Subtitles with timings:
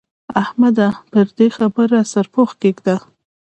[0.41, 0.87] احمده!
[1.11, 2.95] پر دې خبره سرپوښ کېږده.